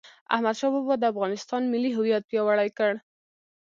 [0.33, 2.93] احمدشاه بابا د افغانستان ملي هویت پیاوړی کړ..